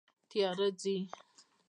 تیاره 0.29 0.67
ځي 0.81 0.95